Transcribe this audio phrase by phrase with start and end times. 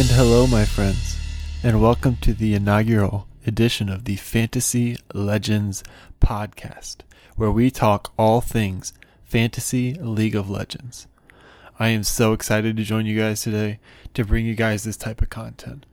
[0.00, 1.18] And hello, my friends,
[1.62, 5.84] and welcome to the inaugural edition of the Fantasy Legends
[6.22, 7.00] podcast,
[7.36, 8.94] where we talk all things
[9.26, 11.06] Fantasy League of Legends.
[11.78, 13.78] I am so excited to join you guys today
[14.14, 15.84] to bring you guys this type of content.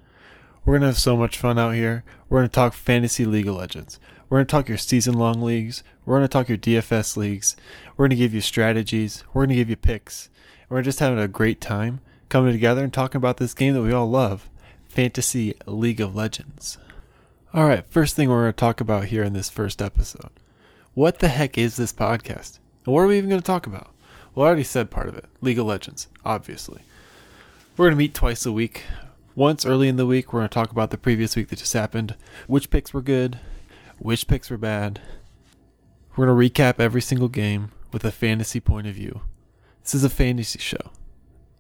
[0.64, 2.06] We're going to have so much fun out here.
[2.30, 4.00] We're going to talk Fantasy League of Legends.
[4.30, 5.84] We're going to talk your season long leagues.
[6.06, 7.58] We're going to talk your DFS leagues.
[7.98, 9.26] We're going to give you strategies.
[9.34, 10.30] We're going to give you picks.
[10.70, 12.00] We're just having a great time
[12.30, 14.50] coming together and talking about this game that we all love
[14.88, 16.78] Fantasy League of Legends.
[17.54, 20.32] All right, first thing we're going to talk about here in this first episode.
[20.94, 22.60] What the heck is this podcast?
[22.86, 23.94] And what are we even going to talk about?
[24.36, 26.82] Well, I already said part of it League of Legends, obviously.
[27.76, 28.84] We're going to meet twice a week.
[29.36, 31.74] Once early in the week, we're going to talk about the previous week that just
[31.74, 32.16] happened,
[32.48, 33.40] which picks were good,
[34.00, 35.00] which picks were bad.
[36.16, 39.22] We're going to recap every single game with a fantasy point of view.
[39.84, 40.92] This is a fantasy show.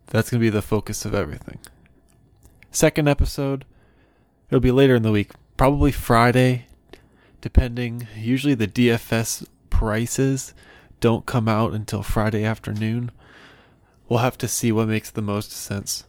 [0.08, 1.60] That's going to be the focus of everything.
[2.72, 3.66] Second episode,
[4.50, 6.68] it'll be later in the week, probably Friday,
[7.42, 8.08] depending.
[8.16, 10.54] Usually the DFS prices
[11.00, 13.12] don't come out until Friday afternoon.
[14.08, 16.06] We'll have to see what makes the most sense.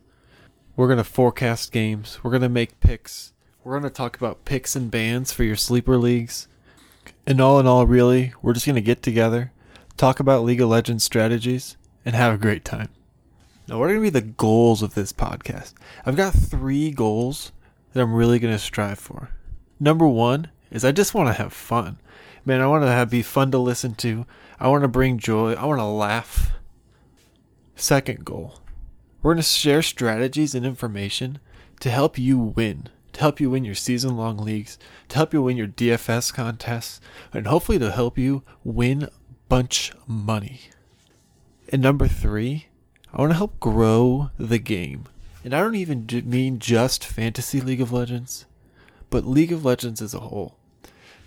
[0.76, 2.20] We're going to forecast games.
[2.22, 3.32] We're going to make picks.
[3.64, 6.46] We're going to talk about picks and bans for your sleeper leagues.
[7.26, 9.52] And all in all, really, we're just going to get together,
[9.96, 12.91] talk about League of Legends strategies, and have a great time.
[13.69, 15.74] Now, what are going to be the goals of this podcast?
[16.06, 17.52] I've got three goals
[17.92, 19.28] that I'm really going to strive for.
[19.78, 21.98] Number one is I just want to have fun.
[22.47, 24.25] Man, I want to have be fun to listen to.
[24.58, 25.52] I want to bring joy.
[25.52, 26.52] I want to laugh.
[27.77, 28.60] Second goal,
[29.22, 31.38] we're going to share strategies and information
[31.80, 35.42] to help you win, to help you win your season long leagues, to help you
[35.42, 37.03] win your DFS contests,
[37.34, 39.10] and hopefully to help you win
[39.50, 40.62] bunch money.
[41.69, 42.67] And number three,
[43.12, 45.04] I want to help grow the game.
[45.44, 48.44] And I don't even mean just Fantasy League of Legends,
[49.08, 50.56] but League of Legends as a whole.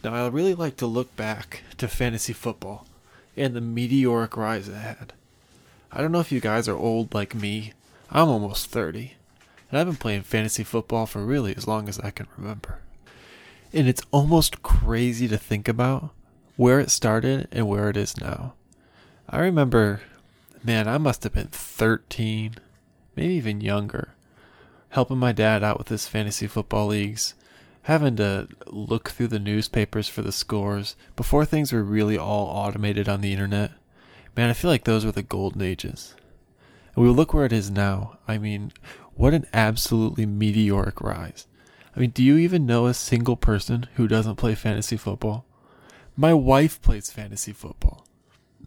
[0.04, 2.88] Now, I really like to look back to fantasy football
[3.38, 5.14] and the meteoric rise it had.
[5.92, 7.74] I don't know if you guys are old like me.
[8.10, 9.14] I'm almost 30,
[9.70, 12.80] and I've been playing fantasy football for really as long as I can remember.
[13.74, 16.12] And it's almost crazy to think about
[16.58, 18.54] where it started and where it is now.
[19.30, 20.02] I remember
[20.64, 22.56] man, I must have been 13,
[23.16, 24.14] maybe even younger,
[24.90, 27.34] helping my dad out with his fantasy football leagues,
[27.84, 33.10] having to look through the newspapers for the scores before things were really all automated
[33.10, 33.72] on the internet.
[34.36, 36.16] Man, I feel like those were the golden ages.
[36.96, 38.18] And we look where it is now.
[38.28, 38.72] I mean,
[39.16, 41.48] what an absolutely meteoric rise.
[41.96, 45.46] I mean, do you even know a single person who doesn't play fantasy football?
[46.16, 48.06] My wife plays fantasy football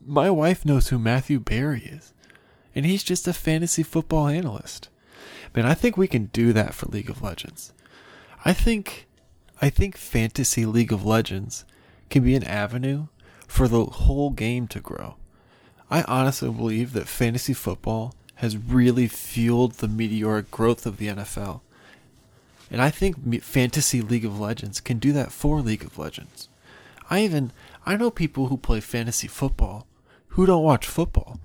[0.05, 2.13] my wife knows who Matthew Berry is,
[2.75, 4.89] and he's just a fantasy football analyst.
[5.55, 7.73] Man, I think we can do that for League of Legends.
[8.45, 9.07] I think
[9.61, 11.65] I think fantasy League of Legends
[12.11, 13.07] can be an avenue
[13.47, 15.15] for the whole game to grow.
[15.91, 21.61] I honestly believe that fantasy football has really fueled the meteoric growth of the NFL.
[22.71, 26.49] And I think fantasy League of Legends can do that for League of Legends.
[27.09, 27.53] I even
[27.87, 29.87] I know people who play fantasy football
[30.29, 31.39] who don't watch football.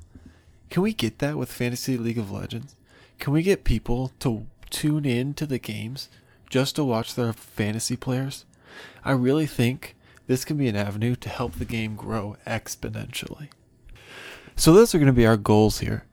[0.70, 2.78] Can we get that with Fantasy League of Legends?
[3.20, 6.08] Can we get people to tune in to the games
[6.50, 8.46] just to watch their fantasy players?
[9.04, 13.50] I really think this can be an avenue to help the game grow exponentially.
[14.56, 16.06] So, those are going to be our goals here.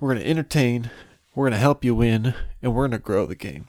[0.00, 0.90] We're going to entertain,
[1.34, 3.68] we're going to help you win, and we're going to grow the game.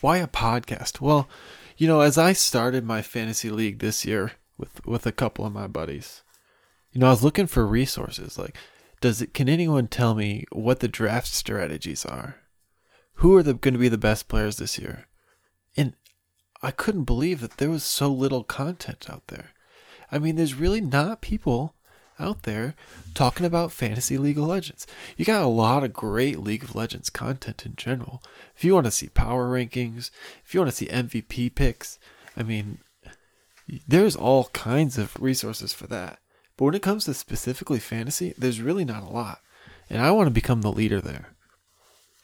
[0.00, 1.00] Why a podcast?
[1.00, 1.28] Well,
[1.76, 4.32] you know, as I started my fantasy league this year
[4.64, 6.22] with, with a couple of my buddies,
[6.92, 8.38] you know, I was looking for resources.
[8.38, 8.56] Like,
[9.00, 9.34] does it?
[9.34, 12.36] Can anyone tell me what the draft strategies are?
[13.18, 15.06] Who are the, going to be the best players this year?
[15.76, 15.94] And
[16.62, 19.50] I couldn't believe that there was so little content out there.
[20.10, 21.74] I mean, there's really not people
[22.18, 22.74] out there
[23.12, 24.86] talking about Fantasy League of Legends.
[25.16, 28.22] You got a lot of great League of Legends content in general.
[28.56, 30.10] If you want to see power rankings,
[30.44, 31.98] if you want to see MVP picks,
[32.36, 32.78] I mean,
[33.86, 36.18] there's all kinds of resources for that.
[36.56, 39.40] But when it comes to specifically fantasy, there's really not a lot.
[39.90, 41.34] And I want to become the leader there.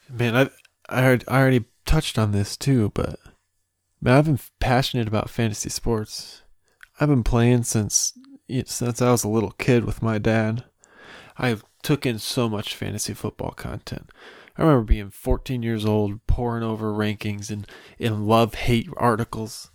[0.09, 0.49] Man, I
[0.91, 3.17] I, heard, I already touched on this too, but
[4.01, 6.41] man, I've been passionate about fantasy sports.
[6.99, 8.13] I've been playing since
[8.65, 10.65] since I was a little kid with my dad.
[11.37, 14.09] I took in so much fantasy football content.
[14.57, 17.65] I remember being 14 years old, poring over rankings and,
[17.97, 19.71] and love hate articles.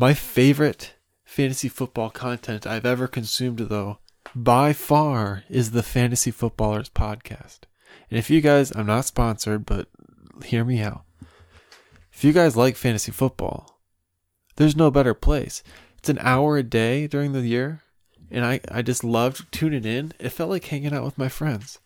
[0.00, 0.94] My favorite
[1.24, 3.98] fantasy football content I've ever consumed, though,
[4.34, 7.58] by far, is the Fantasy Footballers podcast.
[8.08, 9.88] And if you guys, I'm not sponsored, but
[10.42, 11.02] hear me out.
[12.14, 13.78] If you guys like fantasy football,
[14.56, 15.62] there's no better place.
[15.98, 17.82] It's an hour a day during the year,
[18.30, 20.14] and I, I just loved tuning in.
[20.18, 21.78] It felt like hanging out with my friends.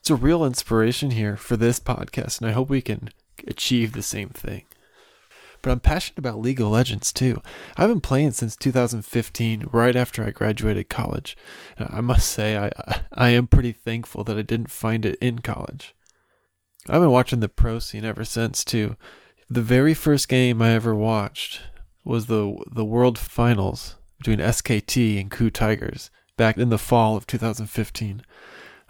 [0.00, 3.08] It's a real inspiration here for this podcast, and I hope we can
[3.46, 4.64] achieve the same thing.
[5.64, 7.40] But I'm passionate about League of Legends too.
[7.78, 11.38] I've been playing since 2015, right after I graduated college.
[11.78, 12.70] I must say, I
[13.14, 15.94] I am pretty thankful that I didn't find it in college.
[16.86, 18.96] I've been watching the pro scene ever since too.
[19.48, 21.62] The very first game I ever watched
[22.04, 27.26] was the the World Finals between SKT and KOO Tigers back in the fall of
[27.26, 28.22] 2015.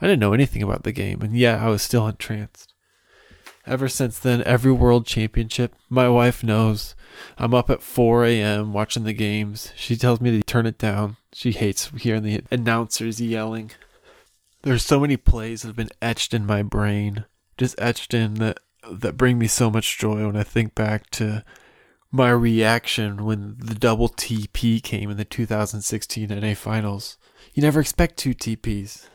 [0.01, 2.74] I didn't know anything about the game, and yet I was still entranced.
[3.67, 6.95] Ever since then, every world championship, my wife knows.
[7.39, 8.73] I'm up at 4 a.m.
[8.73, 9.73] watching the games.
[9.75, 11.17] She tells me to turn it down.
[11.33, 13.71] She hates hearing the announcers yelling.
[14.63, 17.25] There's so many plays that have been etched in my brain,
[17.57, 18.59] just etched in that
[18.91, 21.43] that bring me so much joy when I think back to
[22.11, 27.17] my reaction when the double TP came in the 2016 NA Finals.
[27.55, 29.07] You never expect two TPs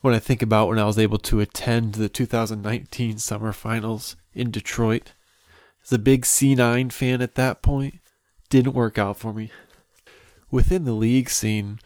[0.00, 4.50] when I think about when I was able to attend the 2019 Summer Finals in
[4.50, 5.12] Detroit.
[5.84, 8.00] As a big C9 fan at that point,
[8.48, 9.50] didn't work out for me.
[10.50, 11.78] Within the league scene,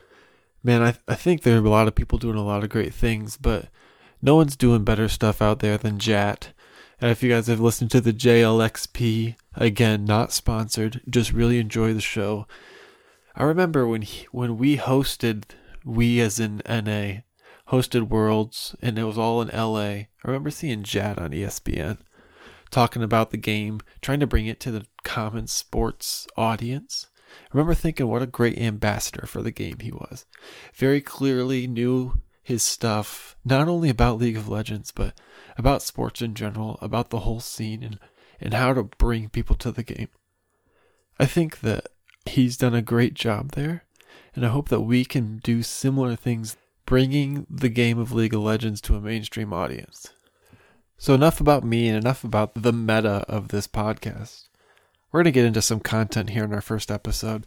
[0.63, 2.95] man, I, I think there are a lot of people doing a lot of great
[2.95, 3.69] things, but
[4.23, 6.53] no one's doing better stuff out there than Jatt.
[7.01, 11.93] And if you guys have listened to the JLXP, again, not sponsored, just really enjoy
[11.93, 12.47] the show.
[13.37, 15.45] I remember when he, when we hosted,
[15.85, 17.21] we as in NA,
[17.69, 19.81] hosted Worlds, and it was all in LA.
[19.81, 21.99] I remember seeing Jatt on ESPN
[22.71, 27.07] talking about the game, trying to bring it to the common sports audience.
[27.31, 30.27] I remember thinking what a great ambassador for the game he was.
[30.75, 35.15] Very clearly knew his stuff, not only about League of Legends, but
[35.57, 37.99] about sports in general, about the whole scene, and,
[38.41, 40.09] and how to bring people to the game.
[41.19, 41.87] I think that
[42.27, 43.85] he's done a great job there,
[44.35, 48.41] and I hope that we can do similar things bringing the game of League of
[48.41, 50.09] Legends to a mainstream audience.
[50.97, 54.49] So, enough about me and enough about the meta of this podcast.
[55.11, 57.47] We're going to get into some content here in our first episode.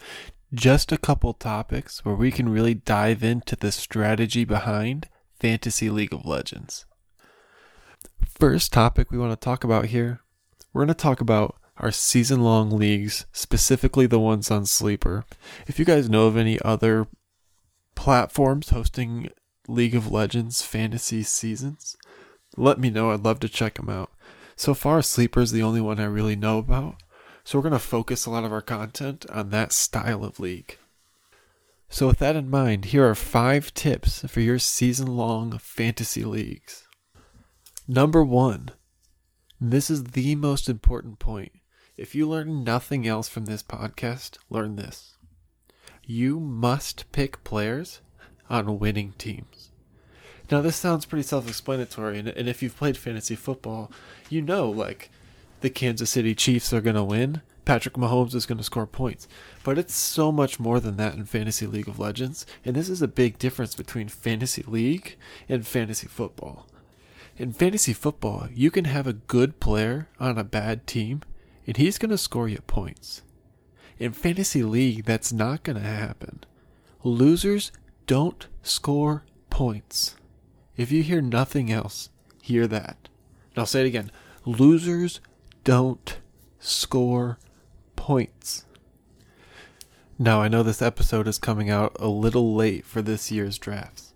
[0.54, 5.10] Just a couple topics where we can really dive into the strategy behind
[5.40, 6.86] Fantasy League of Legends.
[8.40, 10.22] First topic we want to talk about here
[10.78, 15.26] we're going to talk about our season long leagues, specifically the ones on Sleeper.
[15.66, 17.08] If you guys know of any other
[17.98, 19.28] platforms hosting
[19.68, 21.98] League of Legends fantasy seasons,
[22.56, 23.12] let me know.
[23.12, 24.12] I'd love to check them out.
[24.56, 27.02] So far, Sleeper is the only one I really know about,
[27.44, 30.78] so we're going to focus a lot of our content on that style of league.
[31.90, 36.86] So, with that in mind, here are five tips for your season long fantasy leagues.
[37.88, 38.70] Number one,
[39.60, 41.54] this is the most important point.
[41.96, 45.17] If you learn nothing else from this podcast, learn this
[46.08, 48.00] you must pick players
[48.50, 49.72] on winning teams.
[50.50, 53.92] Now, this sounds pretty self explanatory, and, and if you've played fantasy football,
[54.30, 55.12] you know, like,
[55.60, 57.42] the Kansas City Chiefs are going to win.
[57.66, 59.28] Patrick Mahomes is going to score points.
[59.66, 63.02] But it's so much more than that in Fantasy League of Legends, and this is
[63.02, 65.18] a big difference between Fantasy League
[65.50, 66.68] and Fantasy Football.
[67.36, 71.24] In Fantasy Football, you can have a good player on a bad team,
[71.66, 73.22] and he's going to score you points.
[74.00, 76.44] In Fantasy League, that's not going to happen.
[77.04, 77.72] Losers
[78.06, 80.16] don't score points.
[80.76, 82.10] If you hear nothing else,
[82.42, 83.10] hear that.
[83.52, 84.12] And I'll say it again
[84.46, 85.20] losers
[85.66, 86.20] don't
[86.60, 87.38] score
[87.98, 88.66] points.
[90.18, 94.14] Now, I know this episode is coming out a little late for this year's drafts,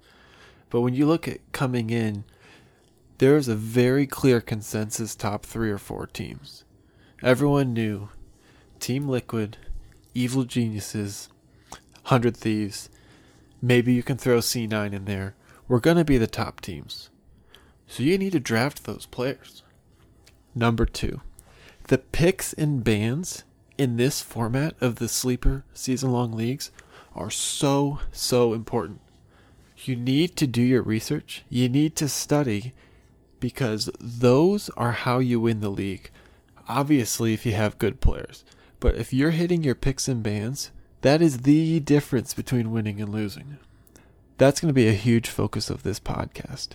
[0.69, 2.23] but when you look at coming in,
[3.17, 6.63] there is a very clear consensus top three or four teams.
[7.21, 8.09] Everyone knew
[8.79, 9.57] Team Liquid,
[10.13, 11.29] Evil Geniuses,
[12.03, 12.89] Hundred Thieves.
[13.61, 15.35] Maybe you can throw C9 in there.
[15.67, 17.09] We're going to be the top teams.
[17.87, 19.63] So you need to draft those players.
[20.55, 21.21] Number two,
[21.87, 23.43] the picks and bans
[23.77, 26.71] in this format of the sleeper season long leagues
[27.15, 29.01] are so, so important.
[29.77, 32.73] You need to do your research, you need to study
[33.39, 36.11] because those are how you win the league.
[36.67, 38.45] Obviously, if you have good players.
[38.81, 43.09] But if you're hitting your picks and bans, that is the difference between winning and
[43.09, 43.59] losing.
[44.37, 46.71] That's going to be a huge focus of this podcast.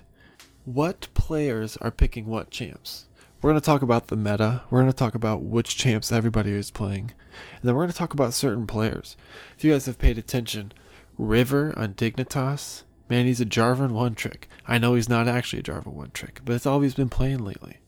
[0.64, 3.04] What players are picking what champs?
[3.42, 4.62] We're going to talk about the meta.
[4.70, 7.12] We're going to talk about which champs everybody is playing.
[7.56, 9.18] And then we're going to talk about certain players.
[9.58, 10.72] If you guys have paid attention,
[11.18, 14.48] River on Dignitas Man, he's a Jarvan one trick.
[14.66, 17.44] I know he's not actually a Jarvan one trick, but it's all he's been playing
[17.44, 17.78] lately.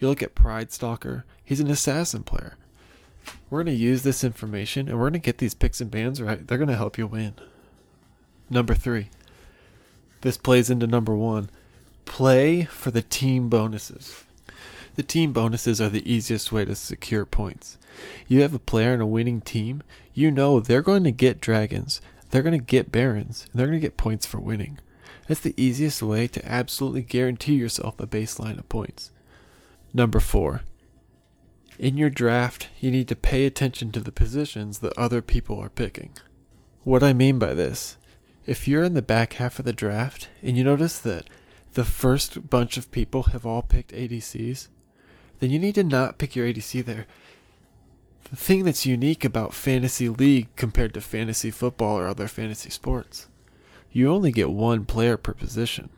[0.00, 2.56] You look at Pridestalker, he's an assassin player.
[3.50, 6.22] We're going to use this information and we're going to get these picks and bans
[6.22, 6.46] right.
[6.46, 7.34] They're going to help you win.
[8.48, 9.08] Number three.
[10.22, 11.50] This plays into number one.
[12.04, 14.24] Play for the team bonuses.
[14.94, 17.78] The team bonuses are the easiest way to secure points.
[18.28, 22.00] You have a player in a winning team, you know they're going to get dragons,
[22.30, 24.78] they're going to get barons, and they're going to get points for winning.
[25.28, 29.10] That's the easiest way to absolutely guarantee yourself a baseline of points.
[29.94, 30.62] Number four.
[31.82, 35.68] In your draft, you need to pay attention to the positions that other people are
[35.68, 36.10] picking.
[36.84, 37.96] What I mean by this,
[38.46, 41.28] if you're in the back half of the draft and you notice that
[41.72, 44.68] the first bunch of people have all picked ADCs,
[45.40, 47.08] then you need to not pick your ADC there.
[48.30, 53.26] The thing that's unique about Fantasy League compared to fantasy football or other fantasy sports,
[53.90, 55.88] you only get one player per position.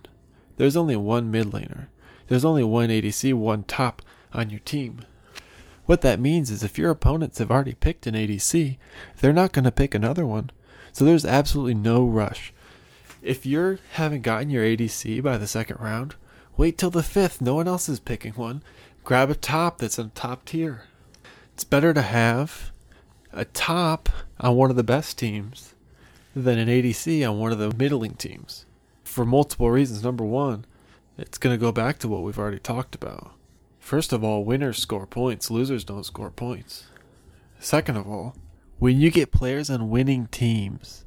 [0.56, 1.88] There's only one mid laner.
[2.28, 4.00] There's only one ADC, one top
[4.32, 5.04] on your team.
[5.86, 8.78] What that means is if your opponents have already picked an ADC,
[9.20, 10.50] they're not going to pick another one.
[10.92, 12.52] So there's absolutely no rush.
[13.22, 16.14] If you're haven't gotten your ADC by the second round,
[16.56, 17.40] wait till the fifth.
[17.40, 18.62] No one else is picking one.
[19.02, 20.84] Grab a top that's in top tier.
[21.52, 22.70] It's better to have
[23.32, 24.08] a top
[24.40, 25.74] on one of the best teams
[26.34, 28.64] than an ADC on one of the middling teams
[29.04, 30.02] for multiple reasons.
[30.02, 30.64] Number one,
[31.18, 33.32] it's going to go back to what we've already talked about.
[33.84, 36.84] First of all, winners score points, losers don't score points.
[37.60, 38.34] Second of all,
[38.78, 41.04] when you get players on winning teams,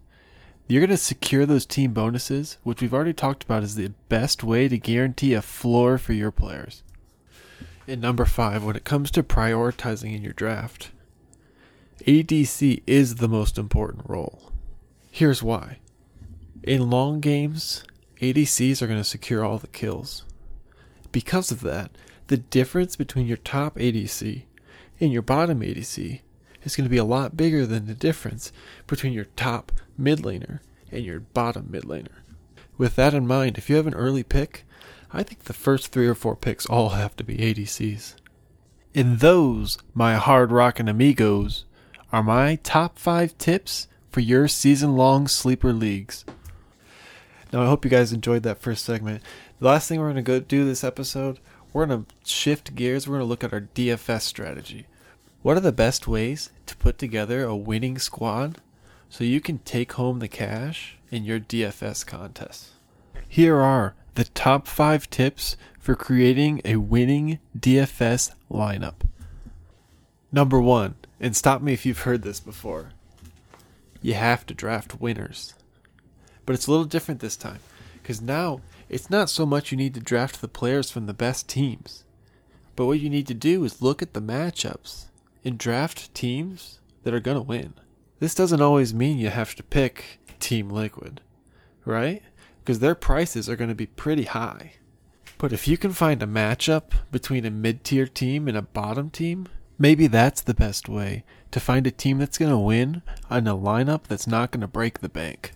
[0.68, 4.44] you're going to secure those team bonuses, which we've already talked about is the best
[4.44, 6.84] way to guarantee a floor for your players.
[7.88, 10.92] And number five, when it comes to prioritizing in your draft,
[12.06, 14.52] ADC is the most important role.
[15.10, 15.80] Here's why.
[16.62, 17.84] In long games,
[18.22, 20.26] ADCs are going to secure all the kills.
[21.12, 21.90] Because of that,
[22.28, 24.44] the difference between your top ADC
[25.00, 26.22] and your bottom ADC
[26.64, 28.52] is going to be a lot bigger than the difference
[28.86, 30.60] between your top mid laner
[30.92, 32.22] and your bottom mid laner.
[32.78, 34.66] With that in mind, if you have an early pick,
[35.12, 38.16] I think the first three or four picks all have to be ADCs.
[38.94, 41.66] And those, my hard rockin' amigos,
[42.12, 46.26] are my top five tips for your season long sleeper leagues.
[47.54, 49.24] Now, I hope you guys enjoyed that first segment.
[49.60, 51.40] The last thing we're going to go do this episode,
[51.78, 53.08] we're going to shift gears.
[53.08, 54.88] We're going to look at our DFS strategy.
[55.44, 58.58] What are the best ways to put together a winning squad
[59.10, 62.70] so you can take home the cash in your DFS contest?
[63.30, 69.08] Here are the top five tips for creating a winning DFS lineup.
[70.32, 72.90] Number one, and stop me if you've heard this before,
[74.02, 75.54] you have to draft winners.
[76.44, 77.60] But it's a little different this time,
[78.02, 81.48] because now it's not so much you need to draft the players from the best
[81.48, 82.04] teams,
[82.76, 85.06] but what you need to do is look at the matchups
[85.44, 87.74] and draft teams that are going to win.
[88.20, 91.22] This doesn't always mean you have to pick Team Liquid,
[91.86, 92.24] right?
[92.68, 94.74] because their prices are going to be pretty high.
[95.38, 99.10] But if you can find a matchup between a mid tier team and a bottom
[99.10, 99.48] team,
[99.80, 103.56] maybe that's the best way to find a team that's going to win on a
[103.56, 105.54] lineup that's not going to break the bank.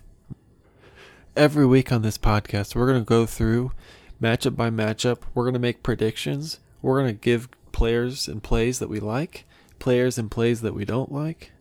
[1.34, 3.72] Every week on this podcast, we're going to go through
[4.20, 5.20] matchup by matchup.
[5.32, 6.60] We're going to make predictions.
[6.82, 9.46] We're going to give players and plays that we like,
[9.78, 11.52] players and plays that we don't like.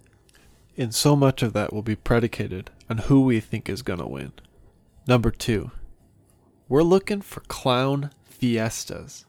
[0.76, 4.08] And so much of that will be predicated on who we think is going to
[4.08, 4.34] win.
[5.08, 5.72] Number two,
[6.68, 9.26] we're looking for clown fiestas.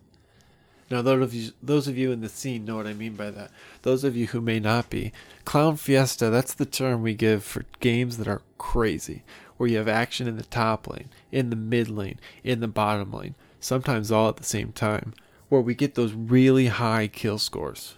[0.91, 3.31] Now, those of you, those of you in the scene know what I mean by
[3.31, 3.53] that.
[3.83, 5.13] Those of you who may not be,
[5.45, 9.23] clown fiesta, that's the term we give for games that are crazy,
[9.62, 13.12] where you have action in the top lane, in the mid lane, in the bottom
[13.12, 15.14] lane, sometimes all at the same time,
[15.49, 17.95] where we get those really high kill scores.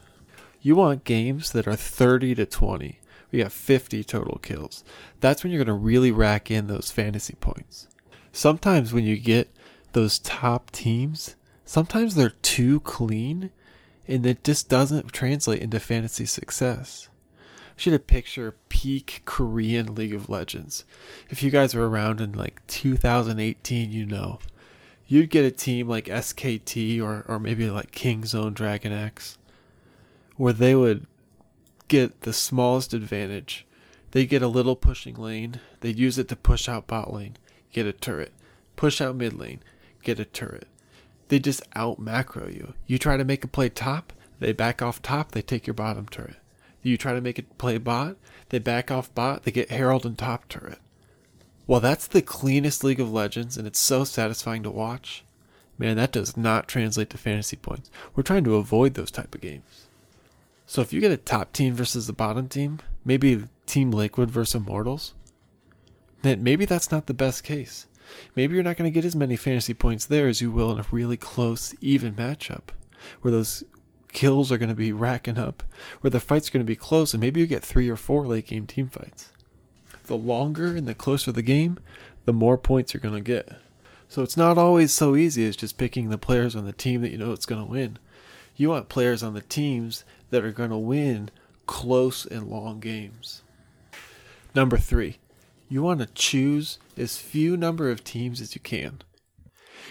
[0.61, 2.99] You want games that are 30 to 20,
[3.30, 4.85] you have 50 total kills.
[5.21, 7.88] That's when you're going to really rack in those fantasy points.
[8.30, 9.50] Sometimes when you get
[9.92, 13.49] those top teams, sometimes they're too clean
[14.06, 17.09] and it just doesn't translate into fantasy success.
[17.76, 20.85] Should have picture peak Korean League of Legends.
[21.28, 24.38] If you guys were around in like 2018, you know.
[25.07, 29.37] You'd get a team like SKT or, or maybe like Kingzone Dragon X,
[30.37, 31.07] where they would
[31.88, 33.66] get the smallest advantage.
[34.12, 35.61] They get a little pushing lane.
[35.81, 37.37] They'd use it to push out bot lane,
[37.73, 38.33] get a turret.
[38.76, 39.61] Push out mid lane,
[40.02, 40.69] get a turret.
[41.28, 42.75] They just out macro you.
[42.87, 46.07] You try to make a play top, they back off top, they take your bottom
[46.07, 46.37] turret.
[46.85, 48.17] You try to make it play bot,
[48.50, 50.79] they back off bot, they get Herald and top turret.
[51.67, 55.25] While that's the cleanest League of Legends and it's so satisfying to watch,
[55.79, 57.91] man, that does not translate to fantasy points.
[58.14, 59.87] We're trying to avoid those type of games.
[60.67, 64.55] So if you get a top team versus the bottom team, maybe Team Liquid versus
[64.55, 65.14] Immortals,
[66.23, 67.87] then maybe that's not the best case.
[68.37, 70.79] Maybe you're not going to get as many fantasy points there as you will in
[70.79, 72.69] a really close, even matchup,
[73.23, 73.64] where those
[74.14, 75.62] kills are going to be racking up,
[76.00, 78.47] where the fight's going to be close, and maybe you get three or four late
[78.47, 79.30] game team fights.
[80.04, 81.78] The longer and the closer the game,
[82.25, 83.49] the more points you're going to get.
[84.09, 87.11] So it's not always so easy as just picking the players on the team that
[87.11, 87.99] you know it's going to win.
[88.56, 91.30] You want players on the teams that are going to win
[91.66, 93.42] close and long games.
[94.54, 95.18] Number three,
[95.68, 99.02] you want to choose as few number of teams as you can.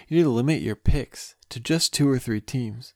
[0.07, 2.93] You need to limit your picks to just two or three teams.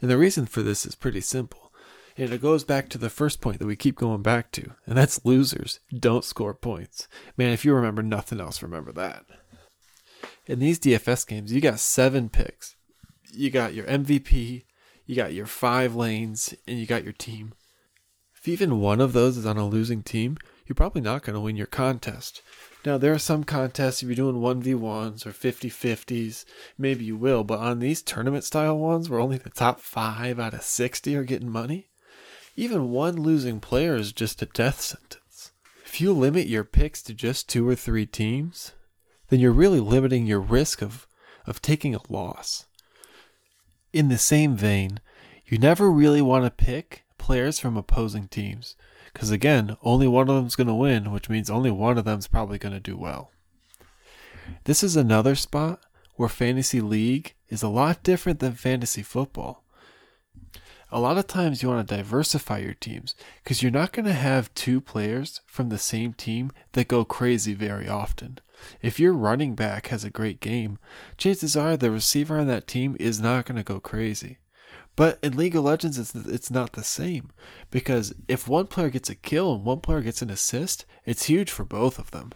[0.00, 1.72] And the reason for this is pretty simple.
[2.18, 4.96] And it goes back to the first point that we keep going back to, and
[4.96, 7.08] that's losers don't score points.
[7.36, 9.26] Man, if you remember nothing else, remember that.
[10.46, 12.74] In these DFS games, you got seven picks.
[13.32, 14.64] You got your MVP,
[15.04, 17.52] you got your five lanes, and you got your team.
[18.34, 21.40] If even one of those is on a losing team, you're probably not going to
[21.40, 22.42] win your contest.
[22.86, 26.44] Now, there are some contests, if you're doing 1v1s or 50 50s,
[26.78, 30.54] maybe you will, but on these tournament style ones where only the top 5 out
[30.54, 31.88] of 60 are getting money,
[32.54, 35.50] even one losing player is just a death sentence.
[35.84, 38.70] If you limit your picks to just two or three teams,
[39.30, 41.08] then you're really limiting your risk of,
[41.44, 42.66] of taking a loss.
[43.92, 45.00] In the same vein,
[45.44, 48.76] you never really want to pick players from opposing teams
[49.12, 52.28] because again, only one of them's going to win, which means only one of them's
[52.28, 53.30] probably going to do well.
[54.64, 55.80] This is another spot
[56.14, 59.64] where fantasy league is a lot different than fantasy football.
[60.90, 64.12] A lot of times you want to diversify your teams because you're not going to
[64.12, 68.38] have two players from the same team that go crazy very often.
[68.80, 70.78] If your running back has a great game,
[71.18, 74.38] chances are the receiver on that team is not going to go crazy.
[74.96, 77.30] But in League of Legends, it's it's not the same
[77.70, 81.50] because if one player gets a kill and one player gets an assist, it's huge
[81.50, 82.32] for both of them.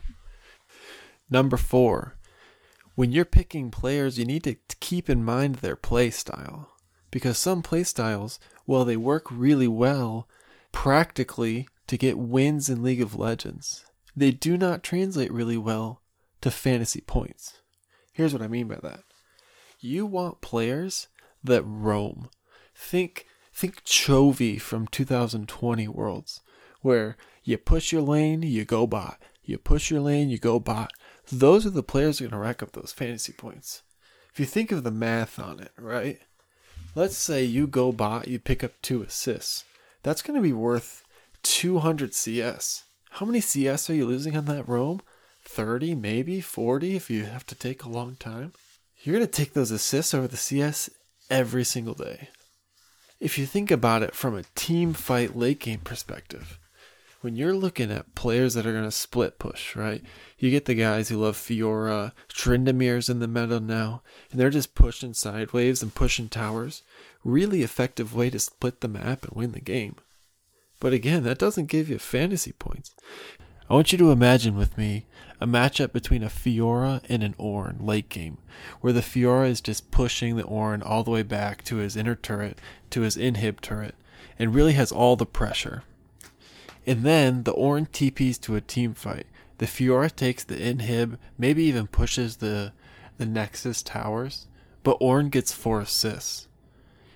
[1.31, 2.19] Number four,
[2.95, 6.71] when you're picking players, you need to keep in mind their play style
[7.11, 10.29] because some play styles, while they work really well
[10.71, 16.03] practically to get wins in League of Legends, they do not translate really well
[16.43, 17.63] to fantasy points.
[18.13, 19.01] Here's what I mean by that.
[19.81, 21.09] You want players
[21.43, 22.29] that roam
[22.81, 26.41] Think think Chovy from 2020 Worlds,
[26.81, 29.21] where you push your lane, you go bot.
[29.45, 30.91] You push your lane, you go bot.
[31.31, 33.83] Those are the players who are going to rack up those fantasy points.
[34.33, 36.21] If you think of the math on it, right?
[36.95, 39.65] Let's say you go bot, you pick up two assists.
[40.03, 41.05] That's going to be worth
[41.43, 42.85] 200 CS.
[43.11, 45.01] How many CS are you losing on that roam?
[45.45, 48.53] 30, maybe 40 if you have to take a long time.
[49.03, 50.91] You're going to take those assists over the CS
[51.31, 52.31] every single day
[53.21, 56.59] if you think about it from a team fight late game perspective,
[57.21, 60.03] when you're looking at players that are going to split push, right?
[60.39, 64.75] You get the guys who love Fiora, Tryndamere's in the meta now, and they're just
[64.75, 66.83] pushing sideways and pushing towers.
[67.23, 69.97] Really effective way to split the map and win the game.
[70.81, 72.95] But again, that doesn't give you fantasy points.
[73.71, 75.07] I want you to imagine with me
[75.41, 78.39] a matchup between a Fiora and an Ornn late game,
[78.81, 82.17] where the Fiora is just pushing the Ornn all the way back to his inner
[82.17, 82.59] turret,
[82.91, 83.95] to his inhib turret,
[84.41, 85.85] and really has all the pressure.
[86.85, 89.29] And then the Ornn TPs to a team fight.
[89.59, 92.73] The Fiora takes the inhib, maybe even pushes the
[93.19, 94.49] the Nexus towers,
[94.83, 96.49] but Ornn gets four assists.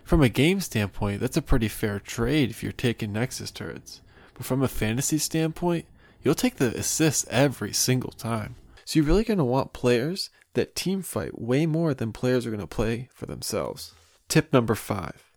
[0.04, 4.02] From a game standpoint, that's a pretty fair trade if you're taking Nexus turrets.
[4.34, 5.86] But from a fantasy standpoint,
[6.24, 8.56] you'll take the assists every single time.
[8.84, 12.50] So you're really going to want players that team fight way more than players are
[12.50, 13.94] going to play for themselves.
[14.28, 15.30] Tip number five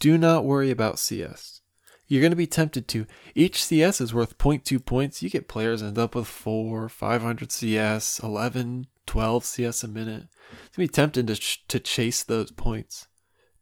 [0.00, 1.60] do not worry about CS.
[2.08, 3.06] You're going to be tempted to.
[3.34, 5.22] Each CS is worth 0.2 points.
[5.22, 10.28] You get players end up with 4, 500 CS, 11, 12 CS a minute.
[10.66, 13.06] It's going to be tempted to, ch- to chase those points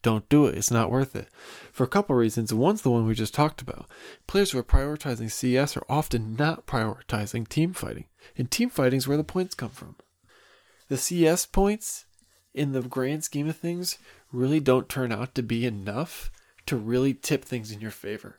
[0.02, 0.56] don't do it.
[0.56, 1.28] It's not worth it.
[1.72, 2.54] For a couple reasons.
[2.54, 3.86] One's the one we just talked about.
[4.26, 8.06] Players who are prioritizing CS are often not prioritizing team fighting.
[8.36, 9.96] And team fighting is where the points come from.
[10.88, 12.06] The CS points,
[12.54, 13.98] in the grand scheme of things,
[14.32, 16.30] really don't turn out to be enough
[16.66, 18.38] to really tip things in your favor.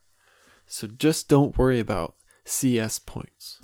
[0.66, 3.60] So just don't worry about CS points.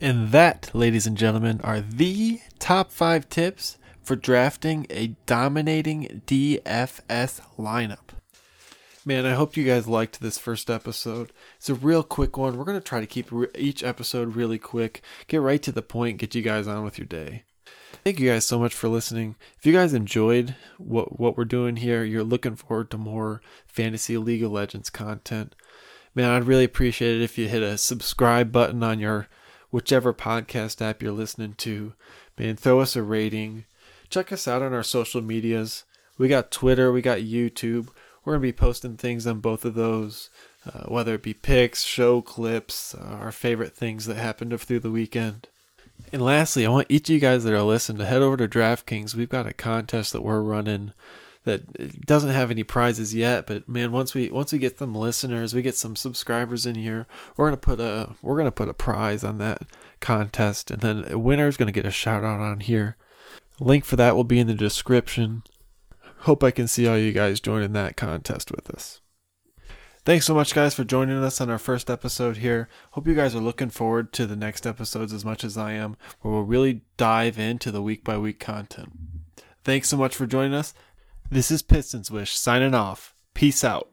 [0.00, 3.77] And that, ladies and gentlemen, are the top five tips
[4.08, 8.14] for drafting a dominating DFS lineup.
[9.04, 11.30] Man, I hope you guys liked this first episode.
[11.58, 12.56] It's a real quick one.
[12.56, 16.16] We're going to try to keep each episode really quick, get right to the point,
[16.16, 17.42] get you guys on with your day.
[18.02, 19.36] Thank you guys so much for listening.
[19.58, 24.16] If you guys enjoyed what what we're doing here, you're looking forward to more fantasy
[24.16, 25.54] League of Legends content.
[26.14, 29.28] Man, I'd really appreciate it if you hit a subscribe button on your
[29.70, 31.92] whichever podcast app you're listening to.
[32.38, 33.66] Man, throw us a rating.
[34.10, 35.84] Check us out on our social medias.
[36.16, 37.88] We got Twitter, we got YouTube.
[38.24, 40.30] We're going to be posting things on both of those,
[40.66, 44.90] uh, whether it be pics, show clips, uh, our favorite things that happened through the
[44.90, 45.48] weekend.
[46.12, 48.48] And lastly, I want each of you guys that are listening to head over to
[48.48, 49.14] DraftKings.
[49.14, 50.92] We've got a contest that we're running
[51.44, 55.54] that doesn't have any prizes yet, but man, once we once we get some listeners,
[55.54, 59.24] we get some subscribers in here, we're gonna put a we're gonna put a prize
[59.24, 59.62] on that
[60.00, 62.96] contest, and then a winner is gonna get a shout out on here.
[63.60, 65.42] Link for that will be in the description.
[66.20, 69.00] Hope I can see all you guys joining that contest with us.
[70.04, 72.68] Thanks so much, guys, for joining us on our first episode here.
[72.92, 75.96] Hope you guys are looking forward to the next episodes as much as I am,
[76.20, 78.90] where we'll really dive into the week by week content.
[79.64, 80.72] Thanks so much for joining us.
[81.30, 83.14] This is Pistons Wish signing off.
[83.34, 83.90] Peace out.